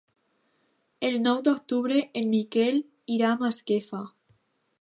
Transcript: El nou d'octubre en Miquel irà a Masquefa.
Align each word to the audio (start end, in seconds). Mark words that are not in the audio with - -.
El 1.09 1.17
nou 1.25 1.43
d'octubre 1.49 1.99
en 2.23 2.33
Miquel 2.33 2.83
irà 3.19 3.31
a 3.33 3.39
Masquefa. 3.47 4.05